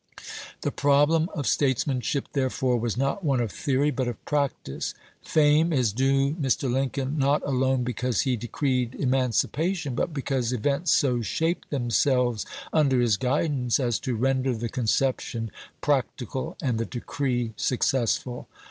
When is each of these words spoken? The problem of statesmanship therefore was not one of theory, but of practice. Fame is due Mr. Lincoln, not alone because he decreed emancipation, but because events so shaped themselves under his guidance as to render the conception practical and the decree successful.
The 0.61 0.71
problem 0.71 1.29
of 1.35 1.45
statesmanship 1.45 2.29
therefore 2.33 2.75
was 2.79 2.97
not 2.97 3.23
one 3.23 3.39
of 3.39 3.51
theory, 3.51 3.91
but 3.91 4.07
of 4.07 4.25
practice. 4.25 4.95
Fame 5.21 5.71
is 5.71 5.93
due 5.93 6.33
Mr. 6.41 6.73
Lincoln, 6.73 7.19
not 7.19 7.43
alone 7.45 7.83
because 7.83 8.21
he 8.21 8.35
decreed 8.35 8.95
emancipation, 8.95 9.93
but 9.93 10.11
because 10.11 10.53
events 10.53 10.89
so 10.91 11.21
shaped 11.21 11.69
themselves 11.69 12.47
under 12.73 12.99
his 12.99 13.15
guidance 13.15 13.79
as 13.79 13.99
to 13.99 14.15
render 14.15 14.55
the 14.55 14.69
conception 14.69 15.51
practical 15.81 16.57
and 16.63 16.79
the 16.79 16.85
decree 16.85 17.53
successful. 17.55 18.47